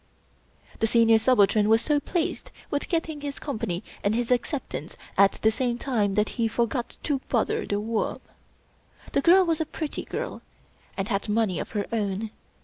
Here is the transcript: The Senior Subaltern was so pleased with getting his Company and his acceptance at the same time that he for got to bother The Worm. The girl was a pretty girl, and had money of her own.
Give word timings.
The 0.79 0.87
Senior 0.87 1.19
Subaltern 1.19 1.69
was 1.69 1.83
so 1.83 1.99
pleased 1.99 2.49
with 2.71 2.89
getting 2.89 3.21
his 3.21 3.37
Company 3.37 3.83
and 4.03 4.15
his 4.15 4.31
acceptance 4.31 4.97
at 5.15 5.33
the 5.33 5.51
same 5.51 5.77
time 5.77 6.15
that 6.15 6.29
he 6.41 6.47
for 6.47 6.65
got 6.65 6.97
to 7.03 7.19
bother 7.29 7.67
The 7.67 7.79
Worm. 7.79 8.19
The 9.11 9.21
girl 9.21 9.45
was 9.45 9.61
a 9.61 9.65
pretty 9.67 10.05
girl, 10.05 10.41
and 10.97 11.09
had 11.09 11.29
money 11.29 11.59
of 11.59 11.73
her 11.73 11.85
own. 11.91 12.31